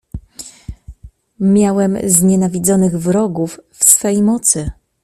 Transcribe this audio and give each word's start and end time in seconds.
"Miałem 1.39 1.97
znienawidzonych 2.09 2.97
wrogów 2.97 3.59
w 3.71 3.83
swej 3.83 4.21
mocy." 4.23 4.71